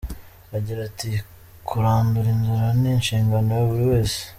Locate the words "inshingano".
2.95-3.49